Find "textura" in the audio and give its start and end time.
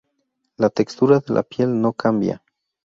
0.79-1.19